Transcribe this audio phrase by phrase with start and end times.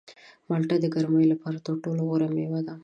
[0.47, 2.75] مالټه د ګرمۍ لپاره تر ټولو غوره مېوه ده.